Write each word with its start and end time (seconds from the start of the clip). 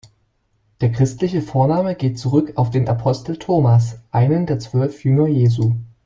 Der 0.81 0.91
christliche 0.91 1.43
Vorname 1.43 1.93
geht 1.93 2.17
zurück 2.17 2.53
auf 2.55 2.71
den 2.71 2.89
Apostel 2.89 3.37
Thomas, 3.37 3.99
einen 4.09 4.47
der 4.47 4.57
zwölf 4.57 5.03
Jünger 5.03 5.27
Jesu. 5.27 5.75